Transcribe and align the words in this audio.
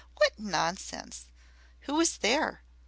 What 0.15 0.39
nonsense! 0.39 1.27
Who 1.81 1.93
was 1.93 2.17
there?" 2.17 2.63